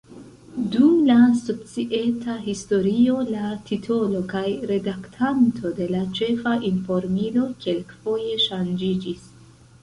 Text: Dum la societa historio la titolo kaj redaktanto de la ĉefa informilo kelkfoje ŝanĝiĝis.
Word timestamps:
Dum 0.75 0.93
la 1.09 1.17
societa 1.41 2.37
historio 2.45 3.17
la 3.27 3.49
titolo 3.67 4.21
kaj 4.31 4.41
redaktanto 4.71 5.73
de 5.81 5.89
la 5.97 6.01
ĉefa 6.21 6.55
informilo 6.71 7.45
kelkfoje 7.67 8.41
ŝanĝiĝis. 8.49 9.31